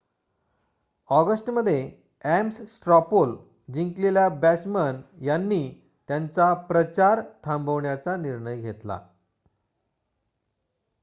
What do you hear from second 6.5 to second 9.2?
प्रचार थांबवण्याचा निर्णय घेतला